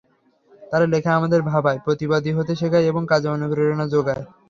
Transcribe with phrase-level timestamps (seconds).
[0.61, 4.23] তাঁর লেখা আমাদের ভাবায়, প্রতিবাদী হতে শেখায় এবং কাজে অনুপ্রেরণা জোগায়।